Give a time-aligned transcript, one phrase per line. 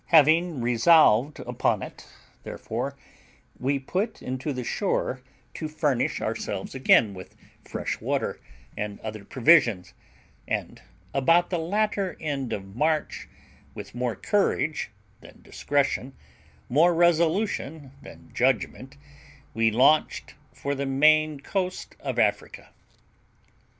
[0.07, 2.07] Having resolved upon it,
[2.41, 2.97] therefore,
[3.59, 5.21] we put into the shore
[5.53, 8.41] to furnish ourselves again with fresh water
[8.75, 9.93] and other provisions,
[10.47, 10.81] and
[11.13, 13.29] about the latter end of March,
[13.75, 16.13] with more courage than discretion,
[16.67, 18.97] more resolution than judgment,
[19.53, 22.69] we launched for the main coast of Africa.